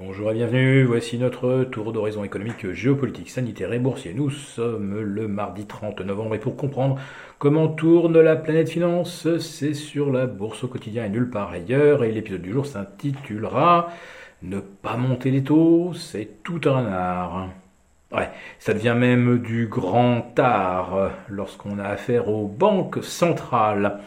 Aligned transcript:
Bonjour 0.00 0.30
et 0.30 0.34
bienvenue, 0.34 0.84
voici 0.84 1.18
notre 1.18 1.64
tour 1.64 1.92
d'horizon 1.92 2.22
économique, 2.22 2.70
géopolitique, 2.70 3.30
sanitaire 3.30 3.72
et 3.72 3.80
boursier. 3.80 4.14
Nous 4.14 4.30
sommes 4.30 5.00
le 5.00 5.26
mardi 5.26 5.66
30 5.66 6.02
novembre 6.02 6.36
et 6.36 6.38
pour 6.38 6.56
comprendre 6.56 7.00
comment 7.38 7.66
tourne 7.66 8.20
la 8.20 8.36
planète 8.36 8.68
finance, 8.68 9.26
c'est 9.38 9.74
sur 9.74 10.12
la 10.12 10.26
bourse 10.26 10.62
au 10.62 10.68
quotidien 10.68 11.04
et 11.04 11.08
nulle 11.08 11.30
part 11.30 11.50
ailleurs. 11.50 12.04
Et 12.04 12.12
l'épisode 12.12 12.42
du 12.42 12.52
jour 12.52 12.64
s'intitulera 12.64 13.88
Ne 14.42 14.60
pas 14.60 14.96
monter 14.96 15.32
les 15.32 15.42
taux, 15.42 15.92
c'est 15.94 16.44
tout 16.44 16.60
un 16.66 16.86
art. 16.86 17.48
Ouais, 18.10 18.30
ça 18.58 18.72
devient 18.72 18.96
même 18.96 19.38
du 19.38 19.66
grand 19.66 20.32
art 20.38 21.10
lorsqu'on 21.28 21.78
a 21.78 21.84
affaire 21.84 22.28
aux 22.28 22.48
banques 22.48 23.04
centrales. 23.04 24.00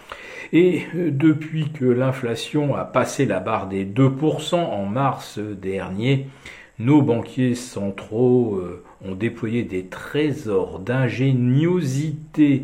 Et 0.53 0.81
euh, 0.95 1.11
depuis 1.11 1.69
que 1.69 1.85
l'inflation 1.85 2.75
a 2.75 2.83
passé 2.83 3.25
la 3.25 3.39
barre 3.39 3.67
des 3.67 3.85
2% 3.85 4.55
en 4.55 4.85
mars 4.85 5.39
dernier, 5.39 6.27
nos 6.79 7.01
banquiers 7.01 7.55
centraux 7.55 8.55
euh, 8.55 8.83
ont 9.05 9.15
déployé 9.15 9.63
des 9.63 9.85
trésors 9.85 10.79
d'ingéniosité 10.79 12.63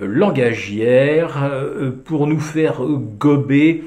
euh, 0.00 0.06
langagière 0.06 1.50
pour 2.04 2.26
nous 2.26 2.40
faire 2.40 2.82
gober 2.82 3.84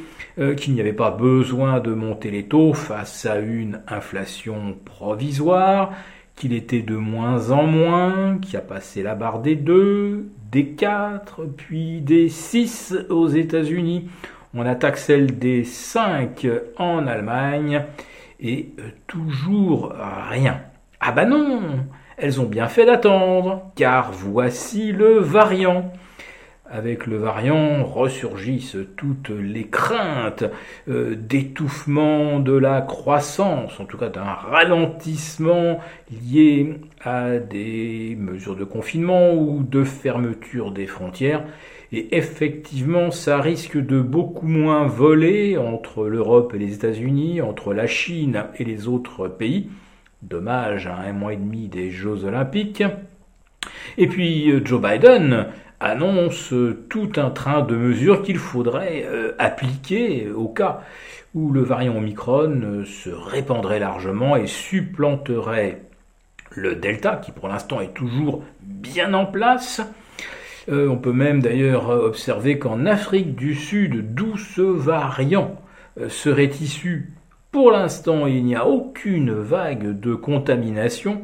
qu'il 0.55 0.75
n'y 0.75 0.81
avait 0.81 0.93
pas 0.93 1.09
besoin 1.09 1.79
de 1.79 1.95
monter 1.95 2.29
les 2.29 2.43
taux 2.43 2.73
face 2.73 3.25
à 3.25 3.39
une 3.39 3.81
inflation 3.87 4.77
provisoire, 4.85 5.93
qu'il 6.37 6.53
était 6.53 6.83
de 6.83 6.95
moins 6.95 7.51
en 7.51 7.63
moins, 7.63 8.37
qui 8.39 8.55
a 8.55 8.61
passé 8.61 9.03
la 9.03 9.15
barre 9.15 9.39
des 9.39 9.55
2, 9.55 10.29
des 10.51 10.69
4, 10.69 11.43
puis 11.57 11.99
des 12.01 12.29
6 12.29 12.95
aux 13.09 13.27
États-Unis. 13.27 14.07
On 14.53 14.65
attaque 14.65 14.97
celle 14.97 15.39
des 15.39 15.65
5 15.65 16.47
en 16.77 17.07
Allemagne 17.07 17.83
et 18.39 18.69
euh, 18.79 18.89
toujours 19.07 19.93
rien. 20.29 20.61
Ah 20.99 21.11
bah 21.11 21.25
non, 21.25 21.61
elles 22.17 22.39
ont 22.39 22.45
bien 22.45 22.67
fait 22.67 22.85
d'attendre, 22.85 23.71
car 23.75 24.11
voici 24.11 24.91
le 24.91 25.17
variant. 25.19 25.91
Avec 26.69 27.07
le 27.07 27.15
variant 27.15 27.85
ressurgissent 27.85 28.77
toutes 28.97 29.29
les 29.29 29.67
craintes 29.67 30.43
euh, 30.89 31.15
d'étouffement 31.15 32.41
de 32.41 32.51
la 32.51 32.81
croissance, 32.81 33.79
en 33.79 33.85
tout 33.85 33.97
cas 33.97 34.09
d'un 34.09 34.23
ralentissement 34.23 35.79
lié 36.11 36.75
à 37.01 37.37
des 37.37 38.17
mesures 38.19 38.57
de 38.57 38.65
confinement 38.65 39.33
ou 39.33 39.63
de 39.63 39.85
fermeture 39.85 40.71
des 40.71 40.87
frontières. 40.87 41.45
Et 41.93 42.17
effectivement, 42.17 43.11
ça 43.11 43.39
risque 43.39 43.77
de 43.77 44.01
beaucoup 44.01 44.47
moins 44.47 44.87
voler 44.87 45.57
entre 45.57 46.07
l'Europe 46.07 46.53
et 46.53 46.59
les 46.59 46.73
États-Unis, 46.73 47.39
entre 47.39 47.73
la 47.73 47.87
Chine 47.87 48.43
et 48.59 48.65
les 48.65 48.89
autres 48.89 49.29
pays. 49.29 49.69
Dommage 50.21 50.87
à 50.87 50.97
un 50.97 51.13
mois 51.13 51.31
et 51.31 51.37
demi 51.37 51.69
des 51.69 51.91
Jeux 51.91 52.25
olympiques. 52.25 52.83
Et 53.97 54.07
puis 54.07 54.51
euh, 54.51 54.61
Joe 54.63 54.81
Biden 54.81 55.47
annonce 55.79 56.53
tout 56.89 57.11
un 57.17 57.29
train 57.29 57.61
de 57.61 57.75
mesures 57.75 58.23
qu'il 58.23 58.37
faudrait 58.37 59.05
euh, 59.05 59.33
appliquer 59.37 60.29
au 60.29 60.47
cas 60.47 60.81
où 61.35 61.51
le 61.51 61.61
variant 61.61 61.97
Omicron 61.97 62.61
euh, 62.63 62.85
se 62.85 63.09
répandrait 63.09 63.79
largement 63.79 64.35
et 64.35 64.47
supplanterait 64.47 65.83
le 66.51 66.75
Delta, 66.75 67.17
qui 67.17 67.31
pour 67.31 67.47
l'instant 67.47 67.81
est 67.81 67.93
toujours 67.93 68.43
bien 68.61 69.13
en 69.13 69.25
place. 69.25 69.81
Euh, 70.69 70.89
on 70.89 70.97
peut 70.97 71.13
même 71.13 71.41
d'ailleurs 71.41 71.89
observer 71.89 72.57
qu'en 72.57 72.85
Afrique 72.85 73.35
du 73.35 73.53
Sud, 73.53 74.15
d'où 74.15 74.37
ce 74.37 74.61
variant 74.61 75.61
serait 76.09 76.45
issu, 76.45 77.13
pour 77.51 77.71
l'instant 77.71 78.27
il 78.27 78.43
n'y 78.43 78.55
a 78.55 78.67
aucune 78.67 79.33
vague 79.33 79.99
de 79.99 80.13
contamination, 80.13 81.21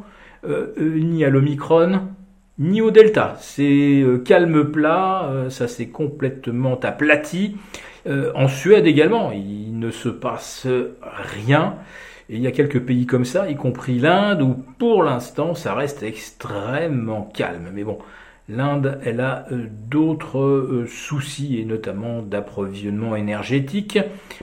ni 0.77 1.23
à 1.23 1.29
l'Omicron, 1.29 2.07
ni 2.59 2.81
au 2.81 2.91
delta. 2.91 3.35
C'est 3.39 4.01
euh, 4.01 4.19
calme 4.19 4.71
plat, 4.71 5.25
euh, 5.25 5.49
ça 5.49 5.67
s'est 5.67 5.87
complètement 5.87 6.79
aplati. 6.79 7.57
Euh, 8.07 8.31
en 8.35 8.47
Suède 8.47 8.85
également, 8.85 9.31
il 9.31 9.77
ne 9.79 9.91
se 9.91 10.09
passe 10.09 10.67
rien. 11.01 11.75
Et 12.29 12.35
il 12.35 12.41
y 12.41 12.47
a 12.47 12.51
quelques 12.51 12.81
pays 12.81 13.05
comme 13.05 13.25
ça, 13.25 13.49
y 13.49 13.55
compris 13.55 13.99
l'Inde, 13.99 14.41
où 14.41 14.55
pour 14.77 15.03
l'instant 15.03 15.55
ça 15.55 15.73
reste 15.73 16.03
extrêmement 16.03 17.29
calme. 17.33 17.69
Mais 17.73 17.83
bon, 17.83 17.97
L'Inde, 18.49 18.99
elle 19.05 19.21
a 19.21 19.45
euh, 19.53 19.67
d'autres 19.89 20.39
euh, 20.39 20.85
soucis, 20.85 21.59
et 21.61 21.65
notamment 21.65 22.21
d'approvisionnement 22.21 23.15
énergétique. 23.15 23.97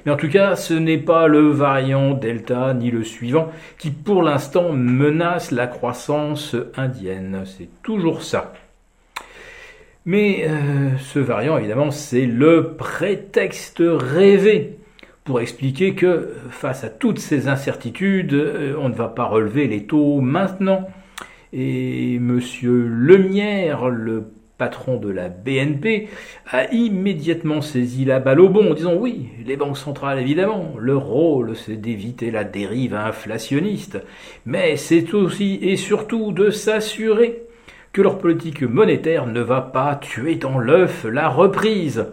Mais 0.04 0.12
en 0.12 0.16
tout 0.16 0.30
cas, 0.30 0.56
ce 0.56 0.72
n'est 0.72 0.98
pas 0.98 1.26
le 1.26 1.50
variant 1.50 2.14
Delta 2.14 2.72
ni 2.72 2.90
le 2.90 3.04
suivant 3.04 3.52
qui, 3.76 3.90
pour 3.90 4.22
l'instant, 4.22 4.72
menace 4.72 5.50
la 5.50 5.66
croissance 5.66 6.56
indienne. 6.78 7.42
C'est 7.44 7.68
toujours 7.82 8.22
ça. 8.22 8.54
Mais 10.06 10.46
euh, 10.48 10.96
ce 10.98 11.18
variant, 11.18 11.58
évidemment, 11.58 11.90
c'est 11.90 12.24
le 12.24 12.72
prétexte 12.78 13.82
rêvé 13.84 14.78
pour 15.24 15.42
expliquer 15.42 15.94
que 15.94 16.32
face 16.48 16.84
à 16.84 16.88
toutes 16.88 17.18
ces 17.18 17.48
incertitudes, 17.48 18.34
on 18.78 18.88
ne 18.88 18.94
va 18.94 19.08
pas 19.08 19.26
relever 19.26 19.68
les 19.68 19.84
taux 19.84 20.22
maintenant 20.22 20.88
et 21.52 22.18
Monsieur 22.18 22.86
Lemierre, 22.86 23.88
le 23.88 24.24
patron 24.58 24.98
de 24.98 25.08
la 25.08 25.30
BNP, 25.30 26.08
a 26.46 26.70
immédiatement 26.70 27.62
saisi 27.62 28.04
la 28.04 28.20
balle 28.20 28.40
au 28.40 28.50
bon 28.50 28.70
en 28.70 28.74
disant 28.74 28.94
oui, 28.94 29.28
les 29.46 29.56
banques 29.56 29.78
centrales 29.78 30.18
évidemment, 30.18 30.74
leur 30.78 31.06
rôle 31.06 31.56
c'est 31.56 31.76
d'éviter 31.76 32.30
la 32.30 32.44
dérive 32.44 32.94
inflationniste, 32.94 34.02
mais 34.44 34.76
c'est 34.76 35.14
aussi 35.14 35.58
et 35.62 35.76
surtout 35.76 36.32
de 36.32 36.50
s'assurer 36.50 37.42
que 37.92 38.02
leur 38.02 38.18
politique 38.18 38.62
monétaire 38.62 39.26
ne 39.26 39.40
va 39.40 39.62
pas 39.62 39.96
tuer 39.96 40.36
dans 40.36 40.58
l'œuf 40.58 41.04
la 41.04 41.28
reprise. 41.28 42.06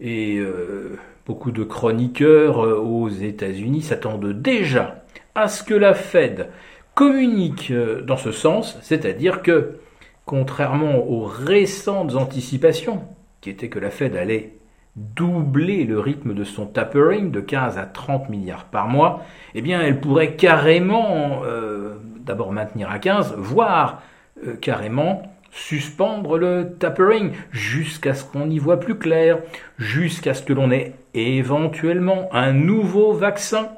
Et 0.00 0.38
euh, 0.38 0.98
beaucoup 1.26 1.52
de 1.52 1.62
chroniqueurs 1.62 2.66
euh, 2.66 2.76
aux 2.76 3.08
États-Unis 3.08 3.82
s'attendent 3.82 4.32
déjà 4.32 5.04
à 5.34 5.48
ce 5.48 5.62
que 5.62 5.74
la 5.74 5.94
Fed 5.94 6.48
communique 6.94 7.70
euh, 7.70 8.02
dans 8.02 8.16
ce 8.16 8.32
sens, 8.32 8.78
c'est-à-dire 8.82 9.42
que, 9.42 9.78
contrairement 10.24 10.98
aux 11.08 11.24
récentes 11.24 12.14
anticipations, 12.14 13.02
qui 13.40 13.50
étaient 13.50 13.68
que 13.68 13.78
la 13.78 13.90
Fed 13.90 14.16
allait 14.16 14.54
doubler 14.94 15.84
le 15.84 15.98
rythme 15.98 16.34
de 16.34 16.44
son 16.44 16.66
tapering 16.66 17.30
de 17.30 17.40
15 17.40 17.78
à 17.78 17.86
30 17.86 18.28
milliards 18.28 18.66
par 18.66 18.88
mois, 18.88 19.22
eh 19.54 19.62
bien 19.62 19.80
elle 19.80 20.00
pourrait 20.00 20.34
carrément 20.36 21.42
euh, 21.44 21.94
d'abord 22.20 22.52
maintenir 22.52 22.90
à 22.90 22.98
15, 22.98 23.34
voire 23.38 24.02
euh, 24.46 24.54
carrément 24.56 25.22
suspendre 25.50 26.38
le 26.38 26.76
tapering 26.78 27.32
jusqu'à 27.50 28.14
ce 28.14 28.24
qu'on 28.24 28.48
y 28.48 28.58
voit 28.58 28.80
plus 28.80 28.96
clair, 28.96 29.38
jusqu'à 29.78 30.34
ce 30.34 30.42
que 30.42 30.52
l'on 30.52 30.70
ait 30.70 30.94
éventuellement 31.14 32.28
un 32.32 32.52
nouveau 32.52 33.12
vaccin 33.12 33.68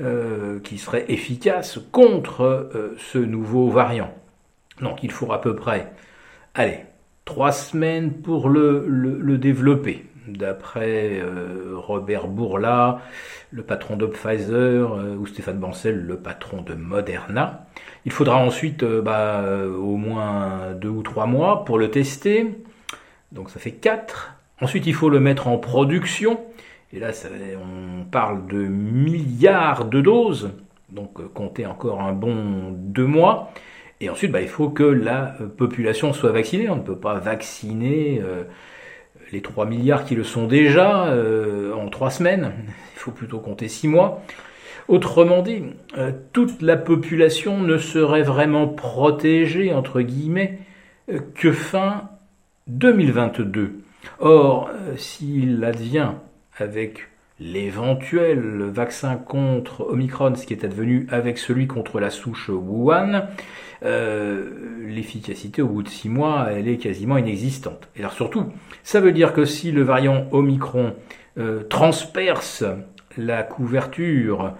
euh, 0.00 0.60
qui 0.60 0.78
serait 0.78 1.04
efficace 1.08 1.78
contre 1.92 2.42
euh, 2.42 2.96
ce 2.98 3.18
nouveau 3.18 3.68
variant. 3.68 4.14
Donc 4.80 5.02
il 5.02 5.10
faut 5.10 5.30
à 5.32 5.40
peu 5.40 5.54
près, 5.54 5.92
allez, 6.54 6.78
trois 7.26 7.52
semaines 7.52 8.12
pour 8.12 8.48
le, 8.48 9.36
développer. 9.36 10.06
D'après 10.26 11.20
euh, 11.20 11.74
Robert 11.74 12.28
Bourla, 12.28 13.00
le 13.50 13.62
patron 13.62 13.96
de 13.96 14.06
Pfizer, 14.06 14.90
ou 15.18 15.26
Stéphane 15.26 15.58
Bancel, 15.58 16.00
le 16.00 16.16
patron 16.16 16.62
de 16.62 16.74
Moderna. 16.74 17.66
Il 18.06 18.12
faudra 18.12 18.38
ensuite 18.38 18.84
bah, 18.84 19.44
au 19.66 19.96
moins 19.96 20.72
deux 20.80 20.88
ou 20.88 21.02
trois 21.02 21.26
mois 21.26 21.64
pour 21.64 21.78
le 21.78 21.90
tester. 21.90 22.46
Donc 23.32 23.50
ça 23.50 23.58
fait 23.58 23.72
quatre. 23.72 24.34
Ensuite, 24.60 24.86
il 24.86 24.94
faut 24.94 25.08
le 25.08 25.20
mettre 25.20 25.48
en 25.48 25.58
production. 25.58 26.40
Et 26.92 26.98
là, 26.98 27.10
on 27.56 28.04
parle 28.04 28.48
de 28.48 28.58
milliards 28.58 29.84
de 29.84 30.00
doses, 30.00 30.50
donc 30.90 31.20
euh, 31.20 31.30
comptez 31.32 31.64
encore 31.64 32.00
un 32.00 32.12
bon 32.12 32.72
deux 32.72 33.06
mois. 33.06 33.52
Et 34.00 34.10
ensuite, 34.10 34.32
bah, 34.32 34.40
il 34.40 34.48
faut 34.48 34.70
que 34.70 34.82
la 34.82 35.36
euh, 35.40 35.46
population 35.46 36.12
soit 36.12 36.32
vaccinée. 36.32 36.68
On 36.68 36.76
ne 36.76 36.82
peut 36.82 36.98
pas 36.98 37.20
vacciner 37.20 38.20
euh, 38.24 38.42
les 39.30 39.40
3 39.40 39.66
milliards 39.66 40.04
qui 40.04 40.16
le 40.16 40.24
sont 40.24 40.48
déjà 40.48 41.14
en 41.76 41.88
trois 41.88 42.10
semaines. 42.10 42.52
Il 42.96 42.98
faut 42.98 43.12
plutôt 43.12 43.38
compter 43.38 43.68
six 43.68 43.86
mois. 43.86 44.22
Autrement 44.88 45.42
dit, 45.42 45.62
toute 46.32 46.60
la 46.62 46.76
population 46.76 47.60
ne 47.60 47.78
serait 47.78 48.24
vraiment 48.24 48.66
protégée, 48.66 49.72
entre 49.72 50.00
guillemets, 50.00 50.58
que 51.36 51.52
fin 51.52 52.10
2022. 52.66 53.82
Or, 54.18 54.68
s'il 54.96 55.62
advient 55.62 56.14
avec 56.60 57.08
l'éventuel 57.38 58.64
vaccin 58.64 59.16
contre 59.16 59.86
Omicron, 59.88 60.34
ce 60.34 60.46
qui 60.46 60.52
est 60.52 60.64
advenu 60.64 61.06
avec 61.10 61.38
celui 61.38 61.66
contre 61.66 61.98
la 62.00 62.10
souche 62.10 62.50
Wuhan, 62.50 63.28
euh, 63.82 64.50
l'efficacité 64.86 65.62
au 65.62 65.68
bout 65.68 65.82
de 65.82 65.88
six 65.88 66.10
mois, 66.10 66.48
elle 66.50 66.68
est 66.68 66.76
quasiment 66.76 67.16
inexistante. 67.16 67.88
Et 67.96 68.00
alors 68.00 68.12
surtout, 68.12 68.46
ça 68.82 69.00
veut 69.00 69.12
dire 69.12 69.32
que 69.32 69.46
si 69.46 69.72
le 69.72 69.82
variant 69.82 70.26
Omicron 70.32 70.94
euh, 71.38 71.62
transperce 71.64 72.64
la 73.16 73.42
couverture 73.42 74.54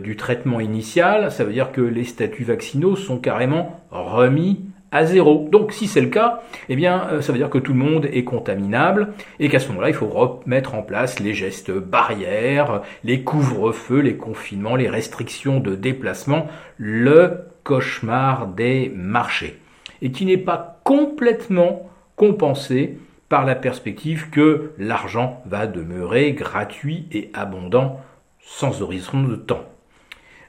du 0.00 0.14
traitement 0.14 0.60
initial, 0.60 1.32
ça 1.32 1.42
veut 1.42 1.52
dire 1.52 1.72
que 1.72 1.80
les 1.80 2.04
statuts 2.04 2.44
vaccinaux 2.44 2.94
sont 2.94 3.18
carrément 3.18 3.80
remis 3.90 4.60
à 4.90 5.04
zéro. 5.04 5.48
Donc 5.50 5.72
si 5.72 5.86
c'est 5.86 6.00
le 6.00 6.08
cas, 6.08 6.42
eh 6.68 6.76
bien 6.76 7.08
euh, 7.10 7.20
ça 7.20 7.32
veut 7.32 7.38
dire 7.38 7.50
que 7.50 7.58
tout 7.58 7.72
le 7.72 7.78
monde 7.78 8.06
est 8.12 8.24
contaminable 8.24 9.08
et 9.38 9.48
qu'à 9.48 9.58
ce 9.58 9.68
moment-là, 9.68 9.88
il 9.88 9.94
faut 9.94 10.06
remettre 10.06 10.74
en 10.74 10.82
place 10.82 11.20
les 11.20 11.34
gestes 11.34 11.72
barrières, 11.72 12.82
les 13.04 13.22
couvre-feux, 13.22 14.00
les 14.00 14.16
confinements, 14.16 14.76
les 14.76 14.88
restrictions 14.88 15.60
de 15.60 15.74
déplacement, 15.74 16.46
le 16.78 17.46
cauchemar 17.64 18.48
des 18.48 18.92
marchés. 18.94 19.58
Et 20.02 20.12
qui 20.12 20.26
n'est 20.26 20.36
pas 20.36 20.80
complètement 20.84 21.90
compensé 22.16 22.98
par 23.28 23.44
la 23.44 23.54
perspective 23.54 24.30
que 24.30 24.72
l'argent 24.78 25.42
va 25.46 25.66
demeurer 25.66 26.32
gratuit 26.32 27.06
et 27.10 27.30
abondant 27.34 28.00
sans 28.40 28.82
horizon 28.82 29.24
de 29.24 29.34
temps. 29.34 29.64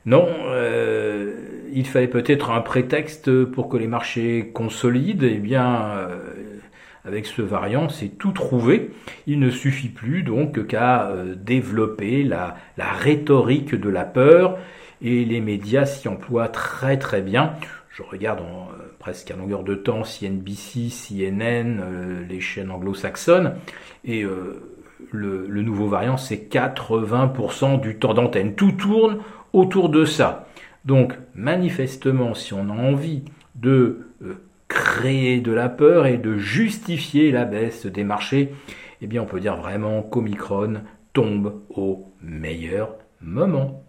Non, 0.08 0.26
euh, 0.46 1.34
il 1.74 1.86
fallait 1.86 2.08
peut-être 2.08 2.50
un 2.52 2.62
prétexte 2.62 3.44
pour 3.44 3.68
que 3.68 3.76
les 3.76 3.88
marchés 3.88 4.52
consolident. 4.54 5.28
Eh 5.30 5.38
bien, 5.38 5.98
euh, 5.98 6.20
avec 7.04 7.26
ce 7.26 7.42
variant, 7.42 7.90
c'est 7.90 8.18
tout 8.18 8.32
trouvé. 8.32 8.92
Il 9.28 9.40
ne 9.40 9.50
suffit 9.50 9.90
plus 9.90 10.24
donc 10.24 10.66
qu'à 10.68 11.10
euh, 11.10 11.36
développer 11.36 12.24
la, 12.24 12.56
rhétorique 12.78 13.76
de 13.76 13.90
la 13.90 14.06
peur 14.06 14.58
et 15.02 15.26
les 15.26 15.42
médias 15.42 15.86
s'y 15.86 16.08
emploient 16.08 16.48
très 16.48 16.98
très 16.98 17.22
bien. 17.22 17.56
Je 17.90 18.02
regarde 18.02 18.40
presque 19.00 19.30
à 19.32 19.36
longueur 19.36 19.64
de 19.64 19.76
temps 19.76 20.06
CNBC, 20.06 20.88
CNN, 20.90 21.82
les 22.30 22.40
chaînes 22.40 22.72
anglo-saxonnes 22.72 23.56
et 24.06 24.24
le 25.12 25.62
nouveau 25.64 25.88
variant, 25.88 26.16
c'est 26.16 26.50
80% 26.52 27.82
du 27.82 27.98
temps 27.98 28.14
d'antenne. 28.14 28.54
Tout 28.54 28.72
tourne 28.74 29.18
autour 29.54 29.90
de 29.90 30.06
ça. 30.06 30.48
Donc 30.86 31.18
manifestement, 31.36 32.34
si 32.34 32.54
on 32.54 32.70
a 32.70 32.74
envie 32.74 33.24
de 33.56 34.08
euh, 34.22 34.36
créer 34.68 35.40
de 35.42 35.52
la 35.52 35.70
peur 35.70 36.06
et 36.06 36.18
de 36.18 36.38
justifier 36.38 37.32
la 37.32 37.46
baisse 37.46 37.86
des 37.86 38.04
marchés, 38.04 38.54
eh 39.02 39.08
bien 39.08 39.22
on 39.22 39.26
peut 39.26 39.40
dire 39.40 39.56
vraiment 39.56 40.02
qu'Omicron 40.02 40.82
tombe 41.14 41.62
au 41.70 42.12
meilleur 42.22 42.96
moment. 43.22 43.84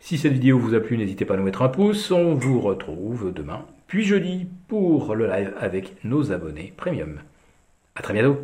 Si 0.00 0.18
cette 0.18 0.32
vidéo 0.32 0.58
vous 0.58 0.74
a 0.74 0.80
plu, 0.80 0.98
n'hésitez 0.98 1.24
pas 1.24 1.34
à 1.34 1.36
nous 1.36 1.44
mettre 1.44 1.62
un 1.62 1.68
pouce. 1.68 2.10
On 2.10 2.34
vous 2.34 2.60
retrouve 2.60 3.32
demain, 3.32 3.64
puis 3.86 4.02
jeudi, 4.02 4.48
pour 4.66 5.14
le 5.14 5.28
live 5.28 5.54
avec 5.60 6.04
nos 6.04 6.32
abonnés 6.32 6.72
premium. 6.76 7.20
A 7.94 8.02
très 8.02 8.14
bientôt 8.14 8.40